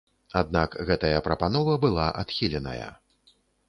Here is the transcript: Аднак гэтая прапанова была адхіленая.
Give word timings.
Аднак 0.39 0.77
гэтая 0.87 1.19
прапанова 1.29 1.79
была 1.87 2.11
адхіленая. 2.25 2.93